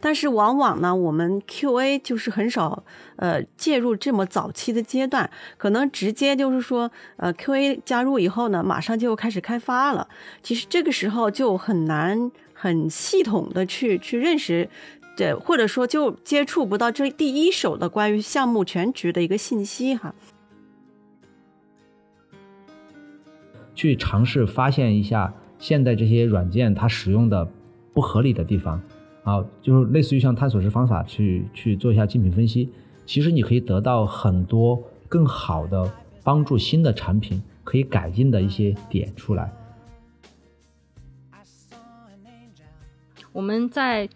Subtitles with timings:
[0.00, 2.84] 但是往往呢，我们 QA 就是很少
[3.16, 10.08] 呃介入这么早期的阶段，可能直接就是说呃 QA 加入以后呢，马上就开始开发了。
[10.42, 14.68] 其实这个时候就很难很系统的去去认识。
[15.16, 20.14] 对，或者说就接触不到这第一手的关于项目全局的一个信息哈，
[23.74, 27.44] 去尝试发现一下现在这些软件它使用的
[27.92, 28.80] 不合理的地方，
[29.28, 32.70] 啊，就是类似于像探索式方法去去做一下竞品分析，
[33.04, 35.92] 其实你可以得到很多更好的
[36.24, 39.52] 帮助新的产品可以改进的一些点出来。
[43.32, 44.08] 我们在。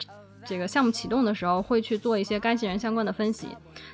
[0.45, 3.47] 这个项目启动的时候会去做一些干系人相关的分析，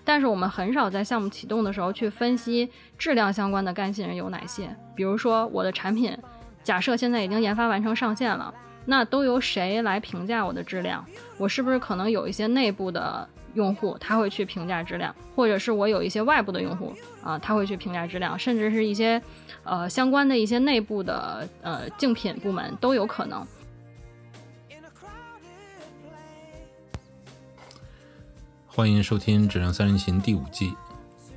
[0.02, 4.74] 但是我们很少在项目启动的时候去分析质量相关的干系人有哪些。
[4.94, 6.16] 比如说我的产品，
[6.64, 8.52] 假设现在已经研发完成上线了，
[8.84, 11.04] 那都由谁来评价我的质量？
[11.36, 19.20] 我是不是可能有一些内部的用户他会去评价质量，或者是我有一些外部的用户啊他会去评价质量，甚至是一些
[19.64, 23.46] 呃相关的一些内部的呃竞品部门都有可能。
[28.66, 30.72] 欢迎收听《质量三人行》第五季。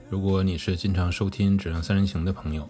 [0.09, 2.70] 如果你是经常收听《质量三人行》的朋友，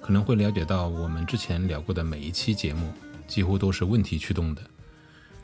[0.00, 2.92] 可能会了解到，我们之前聊过的每一期节目
[3.26, 4.62] 几乎都是问题驱动的。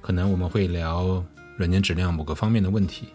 [0.01, 1.25] 可能我们会聊
[1.57, 3.09] 软件质量某个方面的问题，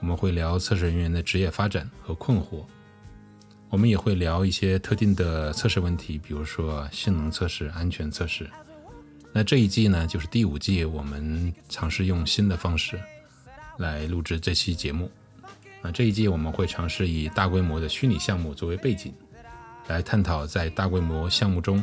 [0.00, 2.64] 我们会聊测试人员的职业发展和困惑，
[3.68, 8.48] 我们也会聊一些特定的测试问题，比如说性能测试、安全测试。
[9.32, 13.00] 那这一季呢，就是第五季，我们尝试用新的方式。
[13.78, 15.10] 来录制这期节目。
[15.80, 19.14] 啊，这一季我们会尝试以大规模的虚拟项目作为背景，
[19.86, 21.82] 来探讨在大规模项目中，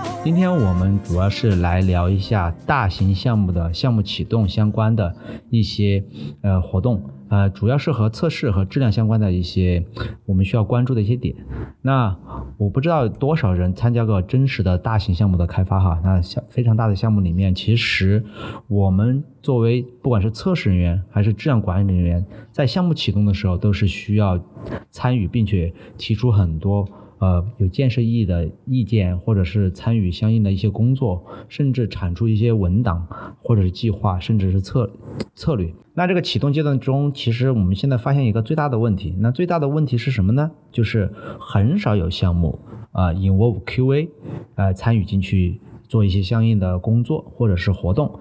[0.23, 5.15] 今天我们主要是来聊一下大型项目的项目启动相关的
[5.49, 6.03] 一些
[6.41, 7.09] 呃活动。
[7.27, 9.83] 呃，主要是和测试和质量相关的一些
[10.27, 11.33] 我们需要关注的一些点。
[11.81, 12.15] 那
[12.57, 15.99] 我不知道多少人参加过真实的大型项目的开发哈。
[16.03, 18.23] 那像非常大的项目里面，其实
[18.67, 24.39] 我们作为不管是测试人员还是质量管理人员，在项目启动的时候都是需要
[24.91, 26.87] 参与并且提出很多。
[27.21, 33.07] 呃，有建设意义的意见，或者是参与相应的一些工作，甚至产出一些文档，
[33.43, 34.91] 或者是计划，甚至是策
[35.35, 35.71] 策略。
[35.93, 40.49] 那这个启动阶段中，其实我们现在发现一个最大的问题，那最大的问题是什么呢？
[40.71, 42.57] 就是很少有项目
[42.91, 44.09] 啊，involve QA，
[44.55, 45.61] 呃，参与进去。
[45.91, 48.17] 做一些相应的工作或者是活动，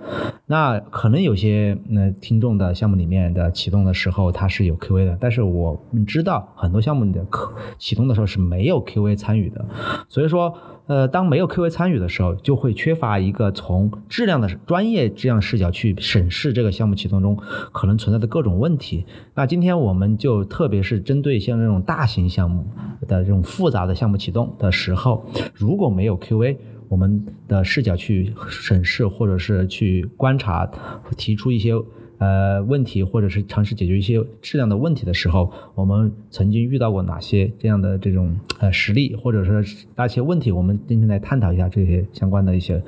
[0.47, 9.65] 那可能有些那听众的项目里面的启动的时候它是有 QA 的，但是我们知道很多项目的可启动的时候是没有 QA 参与的，
[10.09, 10.53] 所以说
[10.89, 17.39] 呃当没有 QA 参与的时候，就会缺乏一个从质量的专业这样视角去审视这个项目启动中
[17.71, 19.07] 可能存在的各种问题。
[19.37, 22.67] 那今天我们就特别是针对像这种大型项目
[23.07, 26.57] 的这种复杂的项目启动的时候，如果没有 QA。
[26.91, 30.69] 我们的视角去审视，或者是去观察，
[31.17, 31.73] 提出一些
[32.21, 39.61] 呃问题，或者是尝试解决一些质量的问题的时候，我们曾经遇到过哪些这样的这种呃实例，或者说
[39.97, 40.53] 哪些问题？
[40.53, 42.81] 我们今天来探讨一下这些相关的一些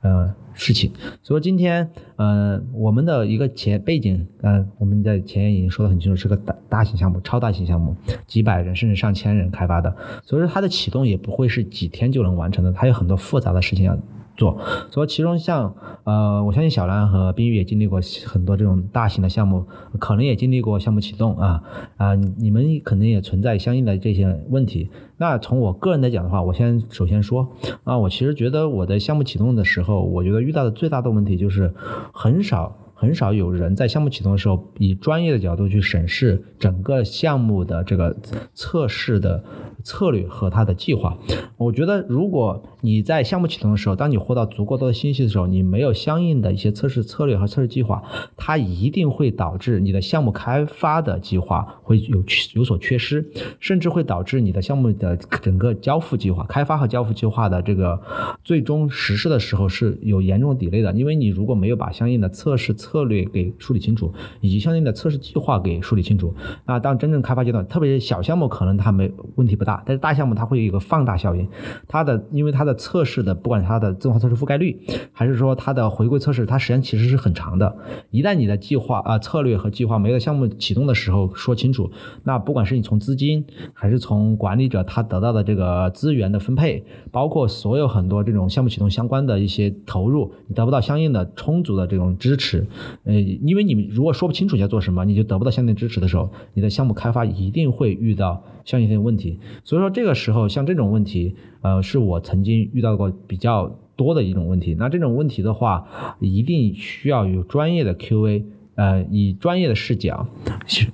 [0.00, 0.34] 呃。
[0.60, 0.90] 事情，
[1.22, 7.94] 所以今天，呃，我们的一个前背景，呃，我们在前言已经说的很清楚，是个大大型项目，超大型项目，
[8.26, 13.96] 几百人甚至上千人开发的，所以说它的启动也不会是几天就能完成的，它有很多复杂的事情要。
[14.38, 14.56] 做，
[14.90, 19.66] 所以其中像呃，我相信小兰和冰玉也经历过很多这种大型的项目，
[19.98, 21.62] 可能也经历过项目启动啊
[21.96, 24.88] 啊，你们可能也存在相应的这些问题。
[25.16, 27.48] 那从我个人来讲的话，我先首先说
[27.82, 31.74] 啊，我其实觉得我的项目启动的时候，我觉得遇到的最大的问题就是
[32.12, 38.16] 很少很少有人在项目启动的时候以专业的角度去审视整个项目的这个
[38.54, 39.44] 测试的
[39.84, 41.16] 策略和它的计划。
[41.56, 48.02] 我觉得，如果你在项目启动的时候，当你获到足够多的信息的时候，你没有相应的一些测试策略和测试计划，
[48.36, 52.24] 它一定会导致你的项目开发的计划会有
[52.54, 53.24] 有所缺失，
[53.60, 58.00] 甚至会导致你的项目的整个交付计划、开发和交付计划的这个
[58.42, 60.92] 最终实施的时候是有严重 delay 的。
[60.94, 71.46] 因为你如果没有把相应的测试策略给梳理清楚，以及相应的测试计划给梳理清楚，那当真正开发阶段，特别是小项目，可能它没问题不大，但是大项目它会有一个放大效应，
[71.86, 74.80] 它的因为它的测试的不管它的自动化测试覆盖率，
[75.12, 77.76] 还是说它的回归测试，它时间其实是很长的。
[78.10, 81.90] 一旦你的计划啊策略和计划没有项目启动的时候说清楚，
[82.24, 83.44] 那不管是你从资金
[83.74, 92.66] 还是从管理者他得到的这个资源的分配，包括所有很多这种项目启动相关的一些投入，你得不到相应的充足的这种支持，
[93.04, 99.38] 呃，因为你们如果说不清楚你要做什么，你就得不到相应支持的时候，你的项目开发一定会遇到相应的问题。
[99.64, 104.74] 所以说这个时候像这种问题，呃，是我曾经遇到过比较多的一种问题。
[104.78, 108.44] 那这种问题的话，一定需要有专业的 QA，
[108.76, 110.28] 呃，以专业的视角，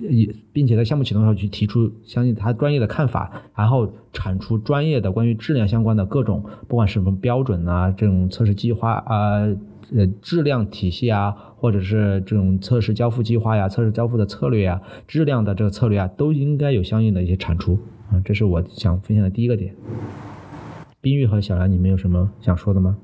[0.01, 9.47] 以并且在项目启动的时候去提出相应他专业的看法，然后产出专业的关于质量相关的各种，不管什么标准啊，这种测试计划啊，
[9.97, 17.79] 呃质量体系啊，或者是这种测试交付计划呀、测试交付的策略啊、质量的这个策略啊，都应该有相应的一些产出
[18.11, 18.21] 啊。
[18.25, 19.75] 这是我想分享的第一个点。
[21.01, 22.97] 冰玉和小兰，你们有什么想说的吗？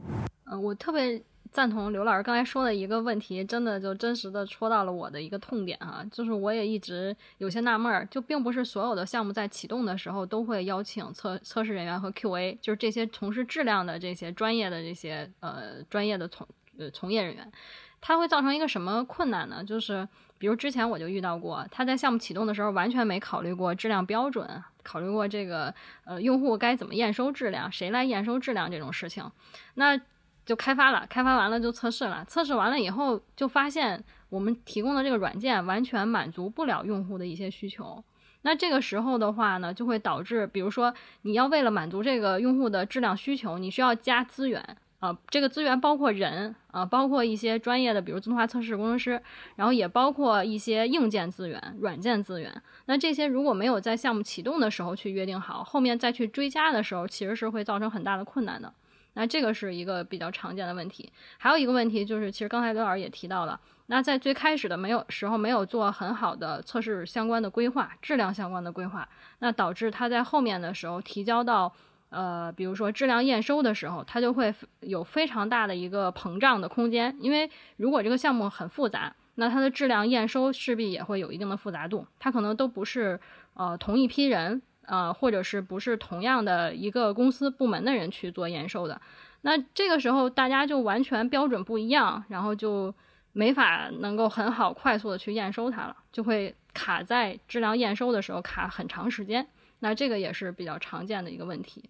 [0.45, 1.23] 嗯、我特别
[1.53, 16.47] 赞同刘老师刚才说的一个问题，真的就真实的戳到了我的一个痛点哈，就是我也一直有些纳闷儿，就并不是所有的项目在启动的时候都会邀请测测试人员和 QA，就是这些从事质量的这些专业的这些呃专业的从
[16.81, 17.53] 呃从业人员，
[18.01, 19.63] 它会造成一个什么困难呢？
[19.63, 24.49] 就是比如之前我就遇到过，他在项目启动的时候完全没考虑过质量标准，
[24.83, 25.73] 考虑过这个
[26.05, 29.31] 呃用户该怎么验收质量，谁来验收质量这种事情，
[29.75, 30.01] 那
[30.47, 38.03] 就开发了，开发完了就测试了，测试完了以后就发现我们提供的这个软件完全满足不了用户的一些需求。
[38.43, 49.21] 那这个时候的话呢，就会导致，比如说你要为了满足这个用户的质量需求，你需要加资源啊、这个资源包括人啊、包括一些专业的，比如自动化测试工程师，
[49.57, 52.63] 然后也包括一些硬件资源、软件资源。
[52.85, 58.73] 那这些如果没有在项目启动的时候去约定好，后面再去追加的时候，其实是会造成很大的困难的。
[59.15, 61.11] 那这个是一个比较常见的问题。
[61.37, 69.09] 还有一个问题就是，其实刚才刘老师也提到了，那在最开始的没有时候没有做很好的测试相关的规划、质量相关的规划，
[69.41, 71.73] 那导致他在后面的时候提交到
[72.11, 83.19] 呃，比如说质量验收的时候，它就会有非常大的一个膨胀的空间，因为如果这个项目很复杂，那它的质量验收势必也会有一定的复杂度，它可能都不是
[83.55, 84.61] 呃同一批人。
[84.87, 89.01] 呃，或者是不是同样的一个公司部门的人去做验收的，
[89.43, 92.93] 那这个时候大家就完全标准不一样，然后就
[93.33, 99.47] 没法能够很好快速的去验收它了，就会卡在质量验收的时候卡很长时间。
[99.79, 101.89] 那这个也是比较常见的一个问题。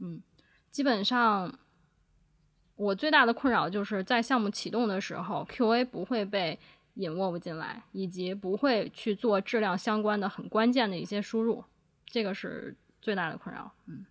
[0.00, 0.20] 嗯，
[0.70, 1.58] 基本上
[2.76, 6.58] 我最大的困扰就是在项目启动的时候，QA 不会被
[6.94, 11.64] 引入进来，以及不会去做质量相关的很关键的一些输入。
[12.06, 14.04] 这个是最大的困扰，嗯。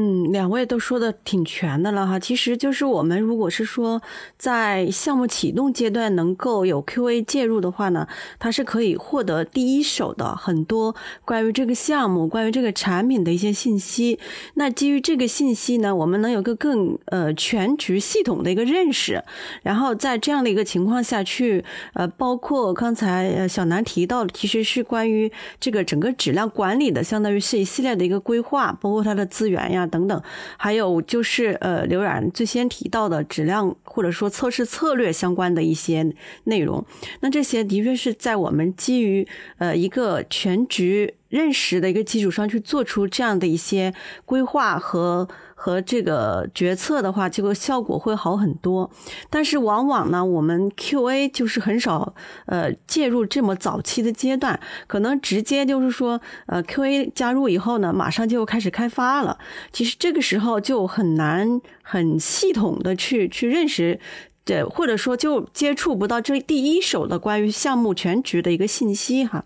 [0.00, 2.20] 嗯，两位都说的挺全的了哈。
[2.20, 4.00] 其实就是我们如果是说
[4.36, 8.06] 在项目启动阶段能够有 QA 介入的话呢，
[8.38, 14.20] 它是可以获得第一手的很多关于这个项目、关于这个产品的一些信息。
[14.54, 19.24] 那基于这个信息呢，我们能有个更呃全局系统的一个认识。
[19.64, 21.64] 然后在这样的一个情况下去，
[21.94, 29.87] 呃，包括刚才呃小南提到的，其实是关于这个整个质量管理的，相当于是一系列的一个规划，包括它的资源呀。
[29.88, 30.22] 等等，
[30.56, 36.14] 还有就是呃，刘冉最先提到的质量或者说测试策略相关的一些
[36.44, 36.84] 内容，
[37.20, 39.26] 那这些的确是在我们基于
[39.58, 43.92] 呃一个全局认识的一个基础上去做出这样的一些
[44.24, 45.28] 规划和。
[45.60, 48.88] 和这个决策的话，这个效果会好很多。
[49.28, 52.14] 但是往往呢，我们 QA 就是很少
[52.46, 59.36] 呃介入这么早期的阶段，可能直接就是说呃 QA 加入以后呢，马上就开始开发了。
[59.72, 63.98] 其实这个时候就很难很系统的去去认识。
[64.44, 69.44] 对，或者说就接触不到这第一手的关于项目全局的一个信息哈，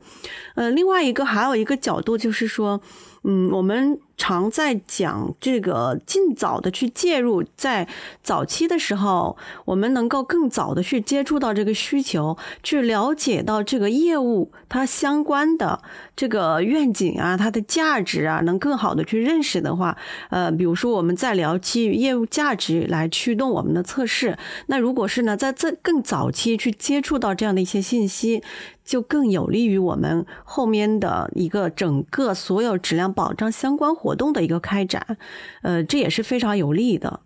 [0.55, 2.81] 呃，另外一个还有一个角度就是说，
[3.25, 7.87] 嗯，我们常在讲这个尽早的去介入，在
[8.23, 15.81] 早期的时候，我们能够更早的去接触到这个需求，去了解到这个业务它相关的
[16.17, 19.97] 这个愿景啊，它的价值啊，能更好的去认识的话，
[20.31, 24.37] 呃，比如说我们在聊基于业务价值来驱动我们的测试，
[24.67, 28.43] 那如果是呢，在这更早期去接触到这样的一些信息。
[28.93, 35.17] 就更有利于我们后面的一个整个所有质量保障相关活动的一个开展，
[35.63, 37.21] 呃，这也是非常有利的。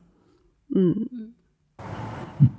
[0.73, 0.95] 嗯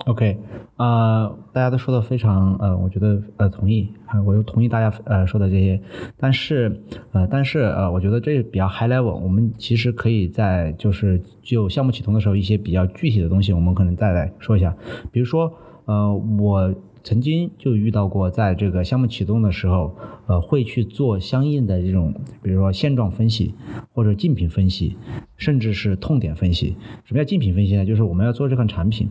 [0.07, 0.37] ，OK，
[0.75, 5.81] 啊，大家都说的非常，呃，我觉得呃同意，啊，我又同意大家呃说的这些，
[6.17, 6.83] 但是
[7.13, 14.75] 呃，但是呃，我觉得这比较 high level，我们其实可以在就是就项目启动的时候一些比较具体的东西，我们可能再来说一下，
[15.13, 15.53] 比如说
[15.85, 16.75] 呃我。
[17.07, 19.95] 曾经就遇到过，在这个项目启动的时候，
[20.25, 23.53] 呃，会去做相应的这种，比如说现状分析，
[23.93, 24.97] 或者竞品分析，
[25.37, 26.75] 甚至是痛点分析。
[27.05, 27.85] 什么叫竞品分析呢？
[27.85, 29.07] 就是我们要做这款产品，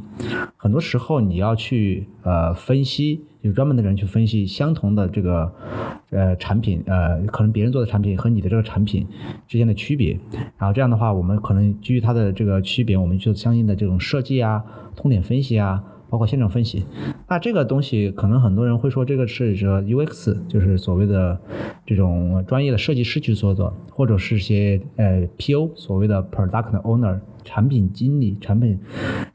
[0.58, 5.50] 很多时候你要去呃分析，有专门的人去分析相同的这个
[6.10, 9.06] 呃产品，呃，可能别人做的产品和你的这个产品
[9.48, 10.20] 之间的区别。
[10.58, 14.62] 然后这样的话，我们可能基于它的这个区别，我们就相应的这种设计啊，
[14.94, 15.82] 痛点分析啊。
[16.08, 16.84] 包括现场分析，
[17.28, 21.40] 那这个东西可能很多人会说这个是这 UX，就是所谓的
[21.84, 28.78] 这种专业的设计师去做的，或者是些呃 PO，所谓的 Product Owner，产品经理、产品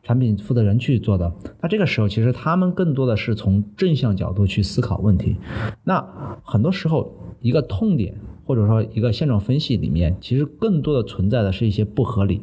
[0.02, 1.34] 产品负责人去做的。
[1.62, 5.38] 那这个时候其实他们更多的是从正向角度去思考问题。
[5.84, 6.06] 那
[6.44, 8.16] 很多时候一个痛点。
[8.44, 12.42] 或者说一个现状分析里面，其实更多的存在的是一些不合理，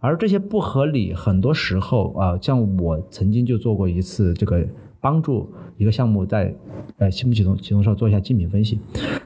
[0.00, 4.66] 而这些不合理，很多时候啊，像我曾经就做过一次这个
[5.00, 6.54] 帮助一个项目在
[6.98, 8.80] 呃项目启动启动时候做一下竞品分析。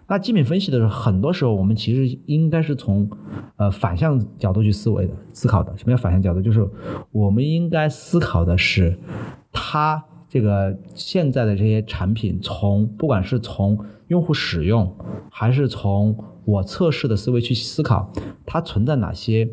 [0.09, 3.09] 那竞品分析的时候，很多时候我们其实应该是从
[3.57, 5.73] 呃反向角度去思维的思考的。
[5.79, 6.43] 什么叫反向角度？
[6.43, 6.69] 就是
[7.13, 8.99] 我们应该思考的是，
[9.53, 13.79] 它这个现在的这些产品，从不管是从
[14.11, 14.93] 用户使用，
[15.31, 18.13] 还是从我测试的思维去思考，
[18.45, 19.49] 它存在哪些？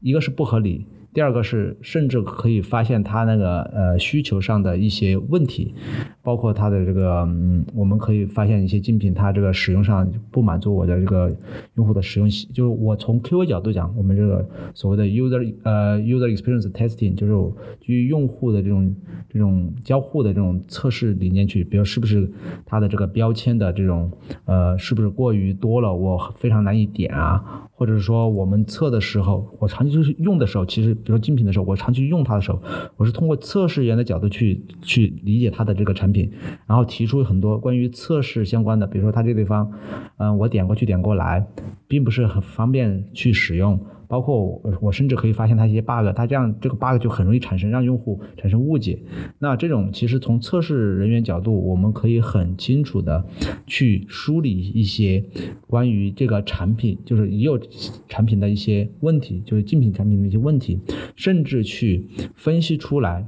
[0.00, 0.86] 一个是不合理。
[1.14, 5.74] 第二个是，甚至可以发现它那个呃需求上的一些问题，
[6.22, 11.34] 包括它的这个嗯，我们可以发现一些竞品它这个使用上不满足我的这个
[11.74, 17.32] 用户的使用，就是我从 QA 角度讲，我们这个所谓的 user 呃 user experience testing，就是
[17.80, 18.94] 基于用户的这种
[19.28, 22.30] 这种交互的这种测试理念去，比如是不是
[22.64, 24.12] 它的这个标签的这种
[24.44, 27.64] 呃是不是过于多了，我非常难以点啊。
[27.72, 32.62] 或者说，我们测的时候，我长期就是用的时候，其实比如说精品的时候，我长期用它的时候，
[32.96, 36.30] 我是通过测试员的角度去去理解它的这个产品，
[36.66, 39.72] 然后提出很多关于测试相关的，比如说它这个地方，
[40.18, 41.46] 嗯，我点过去点过来，
[41.86, 43.80] 并不是很方便去使用。
[44.08, 48.98] 包括我，甚至可以发现它一些 bug，它这样这个 bug 就很容易产生让用户产生误解。
[49.38, 53.24] 那这种其实从测试人员角度，我们可以很清楚的
[53.66, 55.22] 去梳理一些
[55.66, 57.60] 关于这个产品，就是已有
[58.08, 60.80] 产品的一些问题，就是竞品产品的一些问题，
[61.14, 63.26] 甚至去分析出来。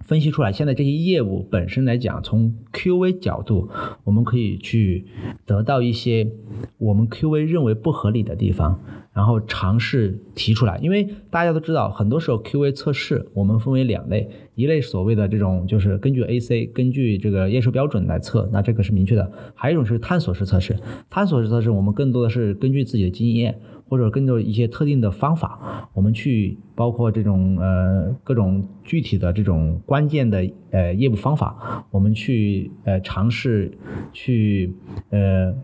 [0.00, 3.68] 分析出来，现在这些业务本身来讲，从 QA 角度，
[4.04, 5.04] 我们可以去
[5.44, 6.32] 得到一些
[6.78, 8.80] 我们 QA 认为不合理的地方，
[9.18, 10.78] 然后尝试提出来。
[10.78, 20.76] 因为大家都知道，很多时候 QA 测试我们分为两类，一类所谓的这种就是根据 AC 根据这个验收标准来测，那这个是明确的；还有一种是探索式测试，
[21.10, 23.58] 探索式测试我们更多的是根据自己的经验。
[23.90, 33.76] 或者跟着一些特定的方法，我们去包括这种呃各种具体的这种关键的呃业务方法，我们去呃尝试
[34.12, 34.74] 去
[35.10, 35.54] 呃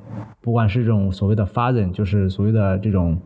[0.41, 3.19] 不管是这种所谓的发人，就是所谓的这种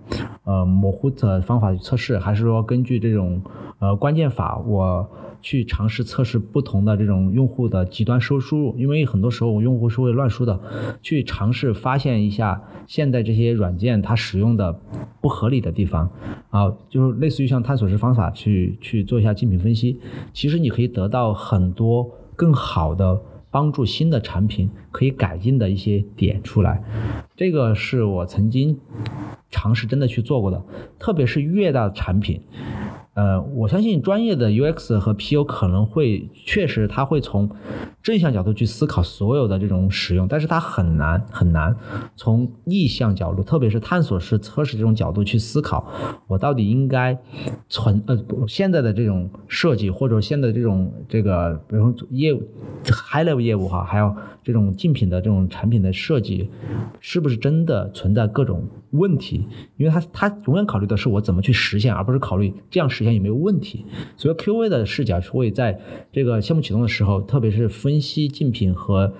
[0.44, 3.42] 呃模糊的方法去测试，还是说根据这种
[3.78, 5.10] 呃关键法我。
[5.40, 10.60] 去尝试测试不同的这种用户的极端收输入，因为很多时候用户是会乱输的。
[11.02, 14.80] 去尝试发现一下现在这些软件它使用的
[15.20, 16.10] 不合理的地方
[16.50, 20.00] 啊，就是类似于像探索式方法去去做一下竞品分析。
[20.32, 26.82] 其实你可以得到很多更好的帮助新的产品可以改进的一些点出来。
[27.36, 28.78] 这个是我曾经
[29.50, 30.62] 尝试真的去做过的，
[30.98, 32.42] 特别是越大的产品。
[33.18, 37.50] 呃，我相信专业的 UX 和 PO 可能会确实他会从
[38.00, 41.74] 正向角度去思考所有的这种使用，但是他很难很难
[42.14, 45.84] 从逆向角度，特别是探索式测试这种角度去思考，
[46.28, 47.18] 我到底应该
[47.68, 52.40] 存呃现在的这种设计或者现在这种这个比如说业务
[52.84, 56.48] high level 业务哈，还有这种竞品的这种产品的设计，
[57.00, 59.46] 是不是真的存在各种问题？
[59.76, 63.84] 因为他他永远考虑的是我怎么去实现，而不是考虑这样实现有没有问题。
[64.16, 65.78] 所以 QA 的视角会在
[66.12, 69.12] 这个项目启动的时候，特别是分析竞品和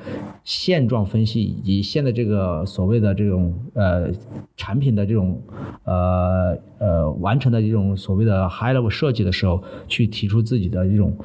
[0.45, 4.11] 现状分析，以及现在这个所谓的这种呃
[4.57, 5.43] 产品的这种
[5.85, 11.17] 呃呃完成的这种所谓的 high level 设计的时候，去提出自己的这种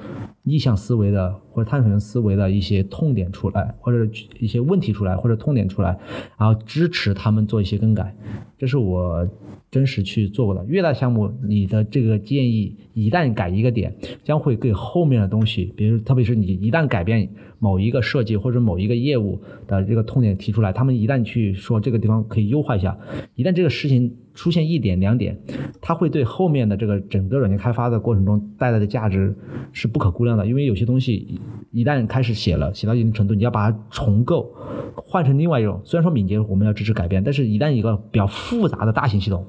[0.44, 5.98] 逆向思维的或者探索性思维的一些痛点出来，或者一些问题出来，或者痛点出来，
[6.38, 8.16] 然后支持他们做一些更改。
[8.58, 9.30] 这是我
[9.70, 10.66] 真实去做过的。
[10.66, 13.94] 越大项目，你的这个建议一旦改一个点，
[14.24, 17.30] 将会给后面的东西，比如特别是你一旦改变
[17.60, 22.98] 某一个设计或者某一个业务的这个痛点提出来，他们一旦去说这个地方可以优化一下，
[23.36, 25.40] 一旦这个事情出现一点两点，
[25.82, 29.36] 它会对后面的这个整个软件开发的过程中带来的价值
[29.72, 30.46] 是不可估量的。
[30.46, 31.40] 因为有些东西
[31.72, 34.54] 一旦开始写了，写到一定程度，你要把它重构，
[34.96, 35.80] 换成另外一种。
[35.84, 39.46] 虽然说敏捷我们要支持改变，但是一旦一个比较复杂的大型系统，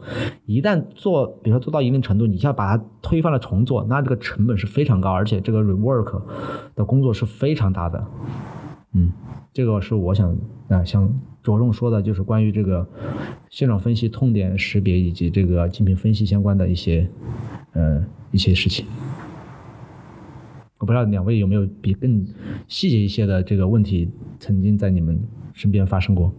[0.47, 6.23] 一旦做，比如说做到一定程度，你就要把它推翻了重做，那这个成本是非常高，而且这个 rework
[6.75, 8.07] 的工作是非常大的。
[8.93, 9.11] 嗯，
[9.53, 10.37] 这个是我想
[10.69, 11.11] 啊想
[11.45, 12.89] 着重说的，就是关于这个
[13.51, 17.07] 现场分析、痛点识别以及这个竞品分析相关的一些
[17.75, 18.87] 呃一些事情。
[20.79, 22.27] 我不知道两位有没有比更
[22.67, 24.11] 细节一些的这个问题，
[24.41, 25.19] 曾经在你们
[25.53, 26.33] 身边发生过？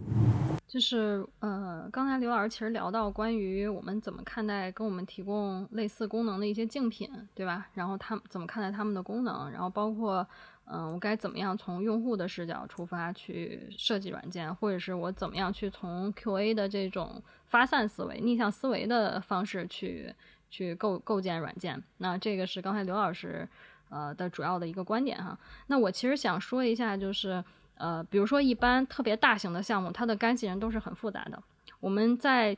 [0.66, 7.68] 就是呃，刚才刘老师其实聊到关于我们怎么看待跟我们提供类似功能的一些竞品，对吧？
[7.74, 10.26] 然后他们怎么看待他们的功能，然后包括
[10.66, 20.14] 嗯，我该怎么样从用户的视角出发去设计软件，或者是我怎么样去从 QA 的这种发散思维、逆向思维的方式去
[20.50, 21.82] 去构构建软件。
[21.98, 23.48] 那这个是刚才刘老师
[23.88, 25.38] 呃的主要的一个观点哈。
[25.68, 27.42] 那我其实想说一下就是。
[27.78, 31.38] 呃，比如说一般特别大型的项目，它的干系人都是很复杂的。
[31.78, 32.56] 我们在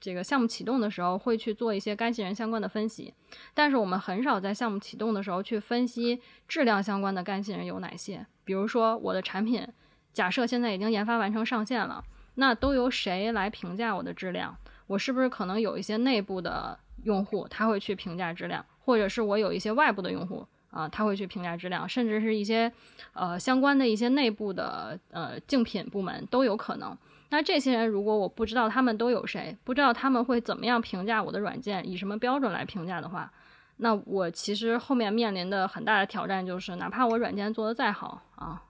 [0.00, 3.12] 这个项目启动的时候会去做一些干系人相关的分析，
[3.54, 8.24] 但是我们很少在项目启动的时候去分析质量相关的干系人有哪些。
[8.44, 9.66] 比如说我的产品，
[10.12, 12.02] 假设现在已经研发完成上线了，
[12.36, 14.56] 那都由谁来评价我的质量？
[14.86, 20.46] 我是不是可能有一些内部的用户他会去评价质量，或者是我有一些外部的用户？
[20.70, 22.70] 啊，他会去评价质量，甚至是一些
[23.14, 26.96] 呃相关的一些内部的呃竞品部门都有可能。
[27.30, 33.30] 那这些人如果我不知道他们都有谁，不知道他们会怎么样评价我的软件，以什么标准来评价的话，
[33.76, 38.62] 那我其实后面面临的很大的挑战就是，哪怕我软件做得再好啊，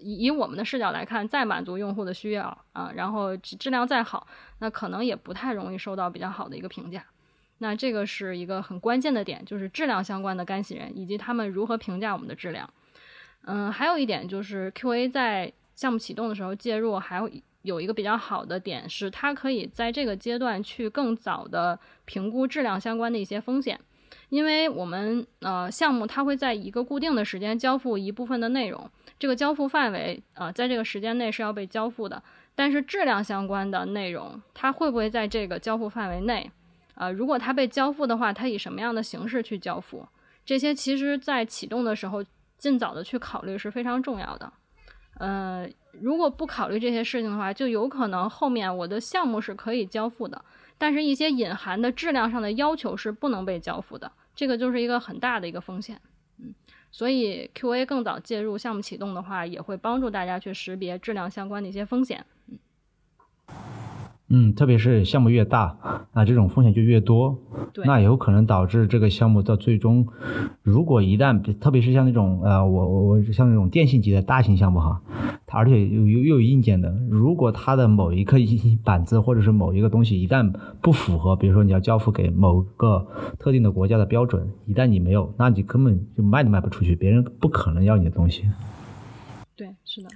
[0.00, 4.26] 以以我们的视角来看，再满足用户的需要啊，然后质量再好，
[4.58, 7.02] 那可能也不太容易收到比较好的一个评价。
[7.58, 12.68] 那这个是一个很关键的点，就是质量相关的干洗人以及他们如何评价我们的质量。
[13.44, 17.30] 嗯，还有一点就是 QA 在项目启动的时候介入，还有
[17.62, 23.78] 有一个比较好的点是，它可以在这个阶段去更早的评估质量相关的一些风险，
[24.28, 32.22] 因为我们呃项目它会在一个固定的时间交付一部分的内容，这个交付范围呃在这个时间内是要被交付的，
[32.54, 36.50] 但是质量相关的内容它会不会在这个交付范围内？
[36.94, 40.06] 呃，如果它被交付的话，它以什么样的形式去交付？
[40.44, 42.22] 这些其实，在启动的时候，
[42.58, 44.52] 尽早的去考虑是非常重要的。
[45.18, 45.66] 呃，
[46.00, 50.44] 如果不考虑这些事情的话，就有可能后面我的项目是可以交付的，
[50.78, 56.00] 但是一些隐含的质量上的要求是不能被交付的，这个就是一个很大的一个风险。
[56.38, 56.54] 嗯，
[56.90, 62.24] 所以 QA 更早介入项目启动的话，也会帮助大家去识别质量相关的一些风险。
[64.32, 64.42] 嗯。
[64.42, 65.76] 嗯，特别是项目越大，
[66.14, 67.38] 那这种风险就越多，
[67.84, 70.08] 那有可能导致这个项目到最终，
[70.62, 75.02] 如果一旦，特别是像那种呃，我我我像那种电信级的大型项目哈，
[75.46, 78.38] 它而且又又又有硬件的，如果它的某一个
[78.82, 83.06] 板子或者是某一个东西一旦不符合，比如说你要交付给某个
[83.38, 88.44] 特定的国家的标准，一旦你没有，那你根本就卖都卖不出去，别人不可能要你的东西。
[89.54, 90.08] 对，是的。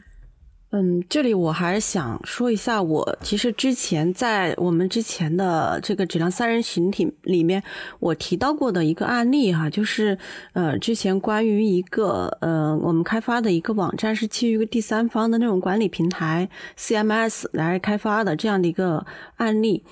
[0.78, 7.62] 嗯，这里我还是想说一下，我其实之前在我们之前的这个质量三人行体里面，
[7.98, 10.18] 我提到过的一个案例哈，就是
[10.52, 19.82] 呃，之前关于一个呃，我们开发的一个网站是基于一个第三方的那种管理平台 CMS 来开发的这样的一个案例。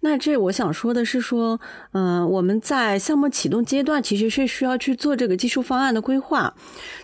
[0.00, 1.58] 那这我想说的是说，
[1.92, 6.54] 嗯，我们在项目启动阶段其实是需要去做这个技术方案的规划，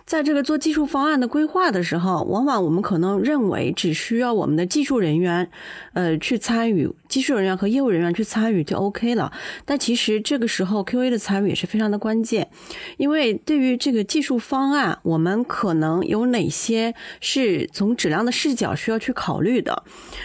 [0.05, 5.49] 在这个做技术方案的规划的时候，往往我们可能认为只需要我们的技术人员，
[5.93, 9.31] 呃，去参与，技术人员和业务人员去参与就 OK 了。
[9.65, 12.49] 但其实这个时候 QA 的参与也是非常的关键，
[12.97, 19.83] 因为对于这个技术方案，我们可能有哪些是从质量的视角需要去考虑的，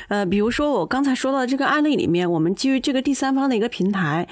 [0.08, 4.26] 呃，比如说我刚才说到的这个案例里面，我们基于这个第三方的一个平台，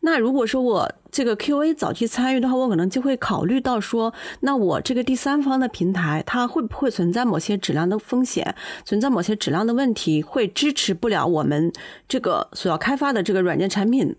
[0.00, 11.72] 那如果说我这个 QA 早期参与的话，我可能就会考虑到说，那我这个第三方的平台，它会不会存在某些质量的风险，存在某些质量的问题，会支持不了我们
[12.06, 14.14] 这个所要开发的这个软件产品。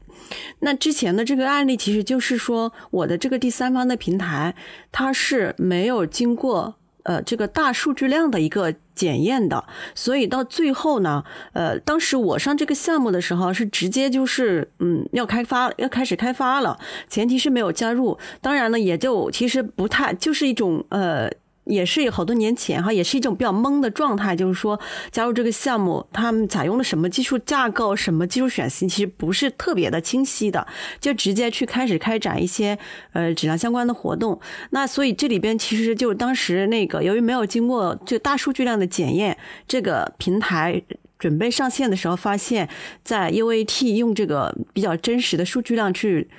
[0.60, 4.56] 那之前的这个案例其实就是说，我的这个第三方的平台，
[4.92, 6.76] 它是没有经过。
[7.10, 21.32] 呃，这个大数据量的一个检验的，所以到最后呢，呃，当时我上这个项目的时候是直接就是嗯要开发要开始开发了，前提是没有加入，当然呢也就其实不太就是一种呃。
[21.70, 24.78] 也是有好多年前哈，也是一种比较懵的状态，就是说
[25.12, 30.68] 加入这个项目，他们采用了什么技术架构、什么技术选型，其实不是特别的清晰的，
[31.00, 32.78] 就直接去开始开展一些
[33.14, 34.40] 呃质量相关的活动。
[34.72, 40.82] 那所以这里边其实就当时那个由于没有经过这大数据量的检验，这个平台
[41.20, 42.68] 准备上线的时候，发现，
[43.04, 46.30] 在 UAT 用这个比较真实的数据量去。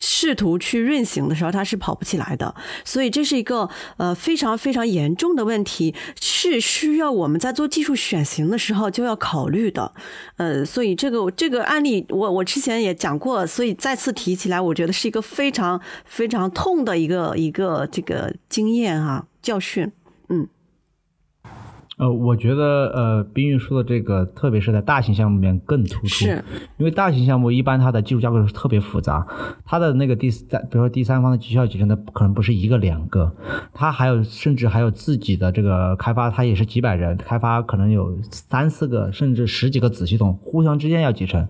[0.00, 9.92] 试图去运行的时候，它是跑不起来的，所以这是一个呃非常非常严重的问题，是需要我们在做技术选型的时候就要考虑的。
[10.36, 19.90] 呃，所以这个这个案例，我我之前也讲过，所以再次提起来，我觉得是一个非常非常痛的一个一个这个经验啊教训，
[20.28, 20.48] 嗯。
[21.98, 26.44] 呃，我觉得呃，冰玉说的这个，特别是在大型项目里面更突出，是
[26.78, 29.26] 因为大型项目一般它的技术架构是特别复杂，
[29.64, 33.34] 它的那个第三，比如说第三方的绩效集成的可能不是一个两个，
[33.74, 41.48] 它还有甚至还有自己的这个开发，它也是几百人开发，可能有三四个甚至十几个子系统互相之间要集成，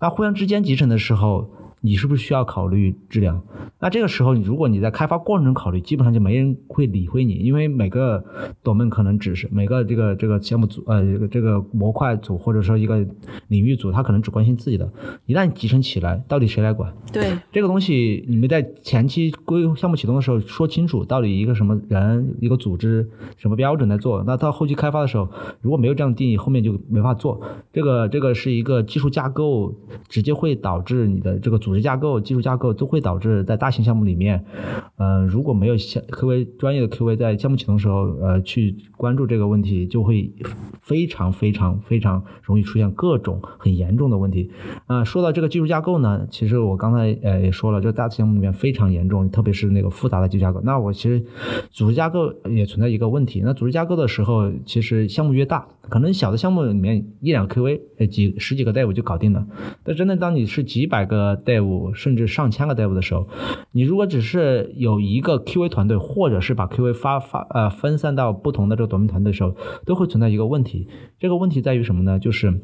[0.00, 1.50] 那互相之间集成的时候。
[1.82, 3.42] 你是不是需要考虑质量？
[3.78, 8.22] 那这个时候，如果你在开发过程中考虑，基本上就没人会理会你，因为每个
[8.62, 13.06] domain 可能只是每个这个这个项目组呃这个这个模块组或者说一个
[13.48, 14.92] 领域组，他可能只关心自己的。
[15.24, 16.92] 一旦集成起来，到底谁来管？
[17.10, 24.22] 对这个东西，你们在前期规项目启动的时候说清楚，到底一个什么人、一个组织、什么标准来做。
[24.26, 25.26] 那到后期开发的时候，
[25.62, 27.40] 如果没有这样的定义，后面就没法做。
[27.72, 29.74] 这个这个是一个技术架构，
[30.08, 31.69] 直接会导致你的这个组。
[31.70, 34.44] 组织架构、技术架构都会导致在大型项目里面，
[34.96, 40.34] 呃，如果没有项 QA 专业的 QV 在项目启动时候，呃，去关注这个问题，就会
[40.82, 44.50] 非常非常非常容易出现各种很严重的问题。
[44.86, 50.60] 啊，说到这个技术架构呢，其实我刚才呃也说了，这大项目里面非常严重，特别是那个复杂的技术架构。
[50.64, 51.24] 那我其实
[51.70, 53.42] 组织架构也存在一个问题。
[53.44, 59.46] 那组织架构的时候，其实项目越大，可能小的项目里面一两 QV，呃几十几个 Dev 就搞定了。
[59.84, 61.59] 但真的当你是几百个 Dev，
[61.94, 63.28] 甚至上千个 dev 的时候，
[63.72, 70.88] 你如果只是有一个 QA 团队，或者是把 QA 发发呃分散到不同的这个短命团队的时候，都会存在一个问题。
[71.18, 72.18] 这个问题在于什么呢？
[72.18, 72.60] 就是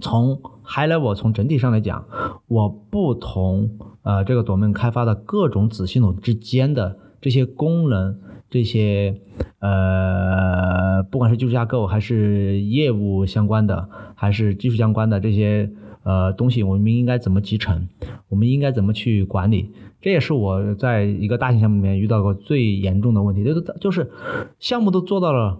[0.00, 2.04] 从 high level 从整体上来讲，
[2.46, 8.18] 我不同呃这个短命开发的各种子系统之间的这些功能，
[8.50, 9.20] 这些
[9.60, 15.70] 呃不管是技术架构还是业务相关的，还是技术相关的这些。
[16.02, 17.88] 呃，东西我们应该怎么集成？
[18.28, 19.70] 我们应该怎么去管理？
[20.00, 23.42] 这也是我在一个大型项目里面遇到过最严重的问题。
[23.44, 24.10] 就是就是
[24.58, 25.58] 项目都做到了，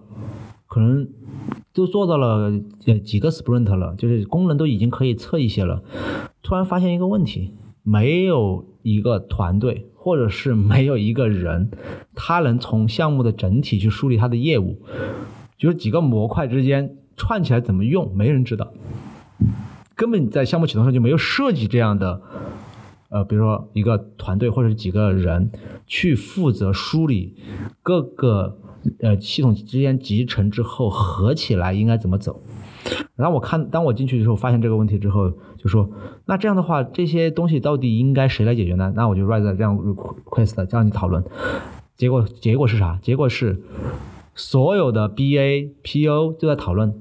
[0.67, 1.07] 可能
[1.73, 2.51] 都做到了
[3.03, 5.83] 几个 sprint 了，就是功能都已经可以测一些了。
[6.41, 11.69] 突然发现一个问题，没有一个团队，或者是没有一个人，
[12.15, 14.81] 他能从项目的整体去梳理他的业务，
[15.57, 18.71] 就是几个模块之间串起来怎么用，没人知道。
[19.99, 22.21] 根本在项目启动上就没有设计这样的，
[23.09, 25.51] 呃，比如说一个团队或者几个人
[25.85, 27.35] 去负责梳理
[27.83, 28.57] 各个
[29.01, 32.41] 呃系统之间集成之后合起来应该怎么走。
[33.17, 35.89] 然后我看当我进去的时候发现这个问题之后，就说
[36.27, 38.93] 那这样的话这些东西到底应该谁来解决呢？
[38.95, 41.21] 那我就 write 这样 request 这样去讨论。
[41.97, 42.97] 结果结果是啥？
[43.01, 43.61] 结果是。
[44.35, 46.93] 所有的 BA、PO 都在讨论，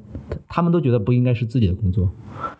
[0.48, 2.10] 他们都觉得不应该是自己的工作。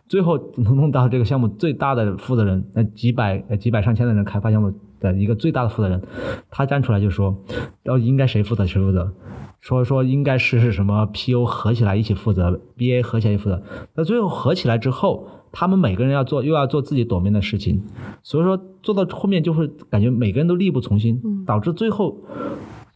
[0.09, 6.03] 最后能弄到这个项目最大的负责人，那，几百、呃几百上千的人开发项目的一个最大的负责人，
[6.51, 7.37] 他站出来就说，
[7.83, 9.13] 要应该谁负责谁负责，
[9.61, 13.63] 说说应该是是什么 PO 合起来一起负责，BA 合起来一起负责。
[13.95, 17.83] 那最后合起来之后，他们每个人要做又要做自己朵面的事情，
[18.23, 22.19] 所以说做到后面就会感觉每个人都力不从心，导致最后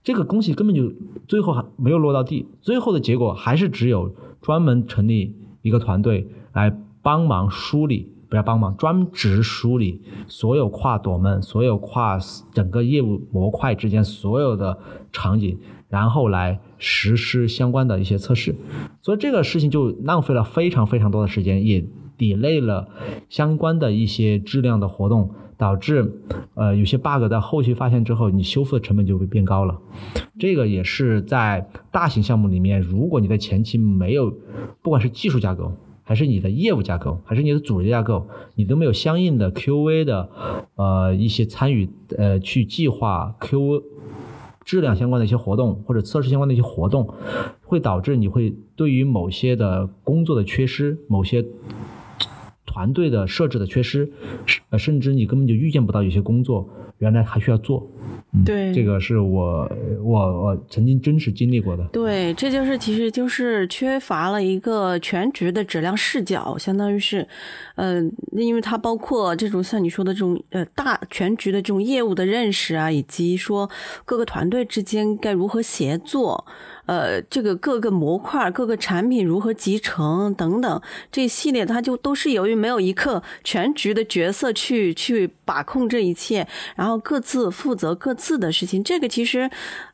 [0.03, 0.93] 这个东西根本就
[1.29, 12.19] 最后还没有落到地，最后的结果还是只有专门成立一个团队来帮忙梳理，不要帮忙，专职梳理所有跨朵们、所有跨
[12.53, 14.79] 整个业务模块之间所有的
[15.13, 18.55] 场景，然后来实施相关的一些测试。
[19.01, 21.85] 所以这个事情就浪费了非常非常多的时间，也
[22.19, 22.89] delay 了
[23.29, 25.35] 相关的一些质量的活动。
[25.59, 26.13] 导致，
[26.55, 29.79] 呃，有些 bug 在后期发现之后，你修复的成本就会变高了。
[30.37, 34.35] 这个也是在大型项目里面，如果你在前期没有，
[34.83, 35.71] 不管是技术架构，
[36.13, 40.29] 还是你的业务架构，还是你的组织架构，你都没有相应的 QA 的，
[40.75, 43.83] 呃，一些参与，呃，去计划 Q
[44.63, 47.15] 质量相关的一些活动或者测试相关的一些活动，
[47.63, 51.47] 会导致你会对于某些的工作的缺失，某些。
[52.65, 54.13] 团队的设置的缺失，
[54.71, 57.87] 呃，甚至你根本就预见不到有些工作原来还需要做。
[58.33, 59.71] 嗯、对这个是我
[60.03, 61.85] 我我曾经真实经历过的。
[61.93, 67.27] 对，这就是其实就是缺乏了一个全局的质量视角，相当于是，
[67.77, 73.69] 呃，因为它包括这种像你说的这种呃大全局的这种业务的认识啊，以及说
[74.05, 76.47] 各个团队之间该如何协作。
[76.85, 88.83] 呃，这个各个模块、各个产品如何集成等等，这一系列它就都是由于没有一个全局的角色去去把控这一切，然后各自负责各自的事情。
[88.83, 89.51] 这个其实，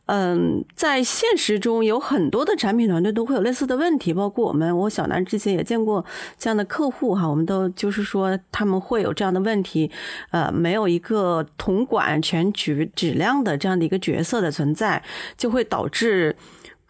[0.06, 6.04] 嗯，在现实中有很多的产品团队都会有类似的问题，包括我们，我小南之前也见过
[6.38, 9.90] 这样的客户哈，我们都就是说他们会有这样的问题，
[10.30, 15.02] 呃，没有一个统管全局质量的这样的一个角色的存在，
[15.36, 16.36] 就会导致。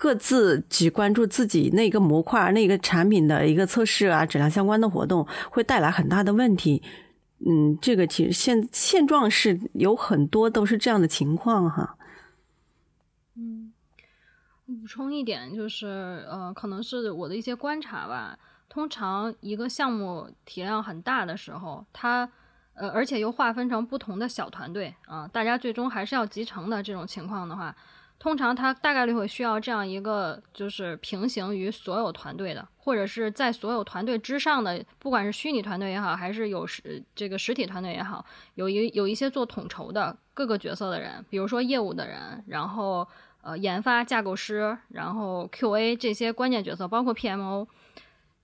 [0.01, 6.81] 各自只关注自己那个模块、那个产品的一个测试啊，质量相关的活动，会带来很大的问题。
[7.46, 11.96] 嗯，这个其实现现状是有很多都是这样的情况哈。
[13.35, 13.72] 嗯，
[14.66, 18.38] 补充一点就是，呃，可能是我的一些观察吧。
[18.68, 22.31] 通常一个项目体量很大的时候，它
[22.74, 27.74] 呃，而且又划分成不同的小团队啊，大家最终还是要集成的这种情况的话。
[28.19, 43.07] 通常他大概率会需要这样一个，就是平行于所有团队的，或者是在所有团队之上的，不管是虚拟团队也好，还是有实这个实体团队也好，有一有一些做统筹的各个角色的人，比如说业务的人，然后
[43.43, 47.67] 呃研发架构师，然后 QA 这些关键角色，包括 PMO。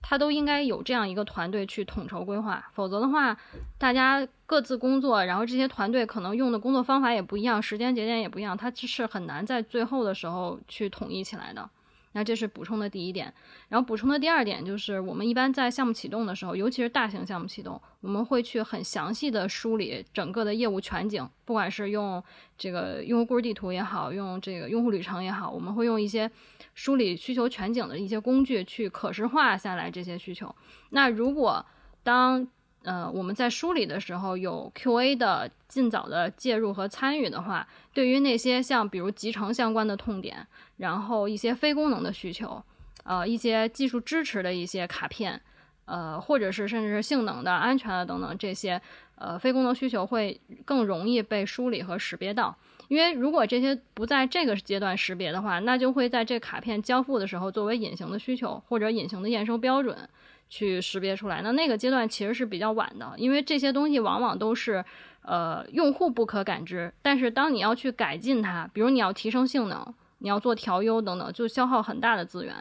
[0.07, 3.35] 他都应该有这样一个团队去统筹规划，否则的话，
[3.79, 11.67] 大家各自工作，然后这些团队可能用的工作方法也不一样，时间节点也不一样，它是很难在最后的时候去统一起来的。
[12.15, 13.31] 那这是补充的第一点，
[13.67, 22.23] 然后补充的第二点就是，我们一般在项目启动的时候，尤其是大型项目启动，我们会去很详细的梳理整个的业务全景，不管是用
[22.57, 26.31] 这个用户故事地图也好，用这个用户旅程也好，我们会用一些
[26.73, 30.55] 梳理需求全景的一些工具去可视化下来这些需求。
[30.91, 31.65] 那如果
[32.01, 32.47] 当
[32.85, 40.45] 呃，我们在梳理的时候有 QA 的尽早的介入和参与的话，对于那些像比如集成相关的痛点，
[40.77, 42.63] 然后一些非功能的需求，
[43.03, 45.41] 呃，一些技术支持的一些卡片，
[45.85, 48.79] 呃，或者是甚至是性能的、安全的等等这些
[49.15, 52.55] 呃非功能需求会更容易被梳理和识别到。
[52.87, 59.97] 因为如果这些不在这个阶段识别的话，那就会在这卡片交付的时候作为隐形的需求或者隐形的验收标准。
[60.47, 64.83] 去识别出来，那那个阶段其实是比较晚的，因为这些东西往往都是，
[65.21, 66.93] 呃，用户不可感知。
[67.01, 72.53] 但是当你要去改进它，比如你要提升性能，你要做调优等等，就消耗很大的资源。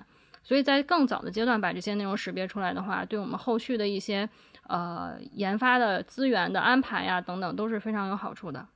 [0.43, 4.29] 所以在更早的阶段把这些内容识别出来的话，对我们后续的一些
[4.67, 8.67] 呃研发的资源的安排呀等等都是非常有好处的。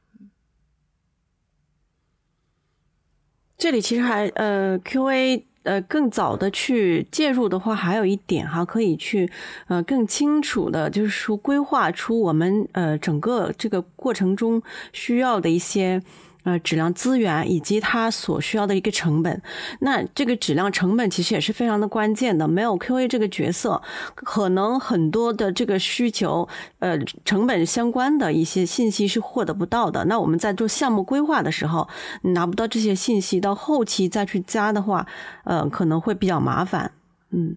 [3.56, 5.47] 这里其实还呃 QA。
[5.68, 9.31] 呃，更早的去介入的话，还有一点哈，可以去
[9.66, 14.62] 呃更清楚的，就是说规划出我们呃整个这个过程中
[14.94, 16.02] 需要的一些
[16.44, 19.42] 呃质量资源以及它所需要的一个成本。
[19.81, 22.46] 那这个质量成本其实也是非常的关键的。
[22.48, 23.81] 没有 QA 这个角色，
[24.14, 26.48] 可能很多的这个需求
[26.79, 30.05] 呃成本相关的一些信息是获得不到的。
[30.05, 31.88] 那我们在做项目规划的时候，
[32.22, 35.07] 拿不到这些信息，到后期再去加的话，
[35.44, 36.92] 呃可能会比较麻烦。
[37.31, 37.57] 嗯。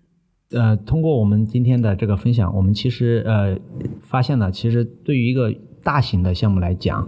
[0.54, 3.58] 呃，通过我们今天的这个分享，我们其实呃
[4.02, 5.50] 发现了，其实对于一个
[5.84, 7.08] 大型的项目来讲，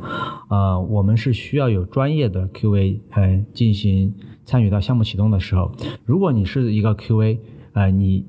[0.50, 4.14] 呃，我们是需要有专业的 QA 呃进行
[4.46, 5.72] 参与到项目启动的时候。
[6.06, 7.40] 如果你是一个 QA，
[7.74, 8.26] 呃，你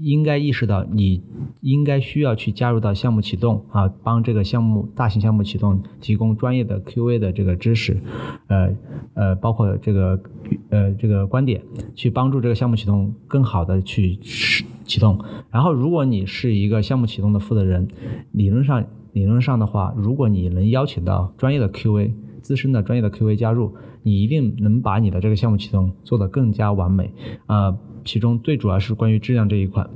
[0.00, 1.22] 应该意识到，你
[1.60, 8.00] 应该需要去加入到项目启动啊，帮这个项目大型项目启动提供专业的 QA 的这个知识，
[8.48, 8.74] 呃
[9.14, 10.20] 呃，包括这个
[10.70, 11.62] 呃这个观点，
[11.94, 14.18] 去帮助这个项目启动更好的去
[14.84, 15.24] 启动。
[15.50, 17.86] 然后，如果你是一个项目启动的负责人，
[18.32, 27.12] 理论上理论上的话，如果你能邀请到专业的 QA、资深的专业的 QA 加入，你一定能把你的这个项目启动做得更加完美
[27.46, 27.76] 啊。
[28.04, 29.86] 其中最主要是关于质量这一块，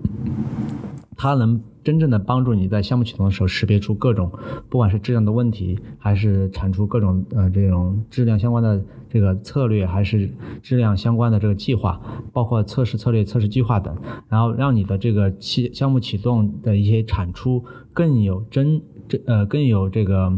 [1.17, 4.31] 它能真正的帮助你在项目启动的时候识别出各种，
[4.69, 10.31] 不管是质量的问题，还是产出各种呃这种质量相关的这个策略，还是
[10.63, 12.01] 质量相关的这个计划，
[12.33, 13.97] 包括测试策略、测试计划等，
[14.29, 18.83] 然后让你的这个启项目启动的一些产出更有真。
[19.27, 20.33] 呃更有这个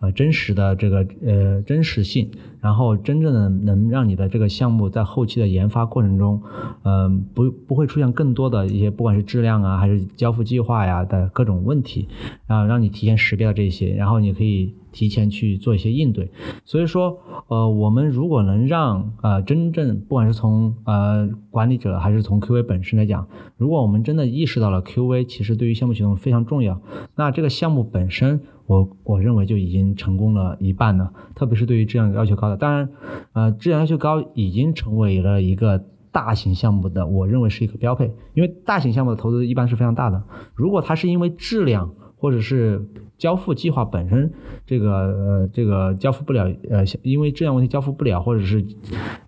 [0.00, 2.30] 呃真实的这个呃真实性，
[2.62, 6.40] 然后真正的能让你的这个项目在后期的研发过程中，
[6.84, 12.08] 嗯不不会出现更多的一些不管是质量啊还是交付计划呀的各种问题，
[12.46, 14.74] 啊让你提前识别了这些，然后你可以。
[14.92, 16.30] 提前去做一些应对，
[16.66, 26.78] 所以说，呃，我们如果能让呃真正不管是从呃管理者还是从 QA 本身来讲，如果我们真的意识到了 QA 其实对于项目启动非常重要，
[27.16, 31.12] 那这个项目本身，我我认为就已经成功了一半了。
[31.34, 32.88] 特别是对于质量要求高的，当然，
[33.34, 40.22] 呃，质量要求高已经成为了一个大型项目的，我认为是一个标配，因为大型项目的投资一般是非常大的。
[40.54, 44.32] 如果它是因为质量或者是交付计划本身，
[44.66, 48.62] 这个呃，这个交付不了，呃，因为质量问题交付不了，或者是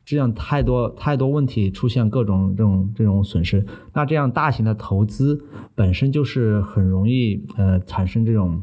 [0.04, 8.60] 质量太多太多问题出现各种这种这种损失，那这样大型的投资本身就是很容易呃产生这种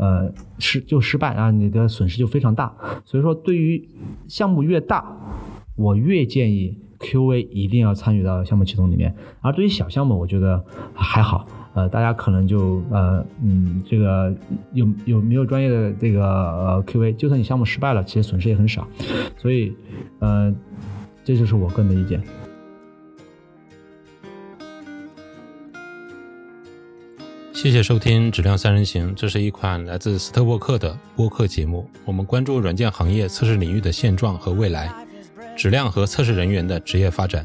[0.00, 2.74] 呃失就失败啊，你的损失就非常大。
[3.04, 3.86] 所以说，对于
[4.26, 5.04] 项目越大，
[5.76, 11.46] 我越建议 QA 一定要参与到项目启动里面，而对于小项目，我觉得还好。
[11.72, 14.34] 呃，大家可能就呃嗯，这个
[14.72, 18.88] 有有没有专业的这个呃 QA，就算你项目失败了，其实损失也很少，
[19.36, 19.72] 所以
[20.18, 20.52] 呃，
[21.22, 22.20] 这就是我个人的意见。
[27.62, 31.86] 谢谢收听《质量三人行》，这是一款来自斯特沃克的播客节目。
[32.06, 34.90] 我们关注软件行业测试领域的现状和未来，
[35.58, 37.44] 质量和测试人员的职业发展。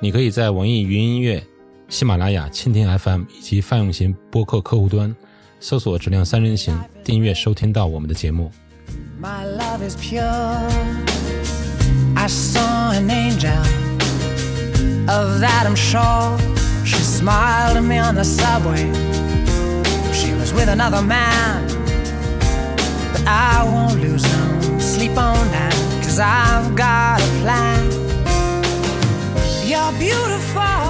[0.00, 1.42] 你可以在网易云音乐。
[1.88, 5.16] 喜马拉雅、蜻蜓 FM 以及泛用型播客客户端
[5.58, 8.52] 搜索“质量三人行”，订阅收听到我们的节目。
[9.18, 10.22] My love is pure.
[12.16, 13.56] I saw an angel.
[15.08, 16.38] Of that I'm sure.
[16.92, 18.84] She smiled at me on the subway.
[20.12, 21.66] She was with another man.
[23.12, 25.74] But I won't lose no sleep on that,
[26.04, 27.82] cause I've got a plan.
[29.66, 30.81] You're beautiful.